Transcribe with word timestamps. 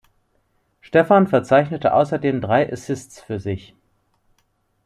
Stephan 0.81 1.27
verzeichnete 1.27 1.93
außerdem 1.93 2.41
drei 2.41 2.73
Assists 2.73 3.21
für 3.21 3.39
sich. 3.39 3.75